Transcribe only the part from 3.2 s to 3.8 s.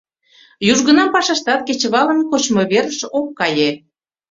кае.